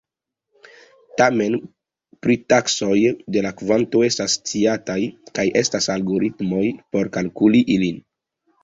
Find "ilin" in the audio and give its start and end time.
7.79-8.05